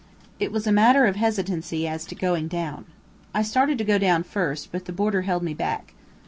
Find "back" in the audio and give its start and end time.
5.53-5.93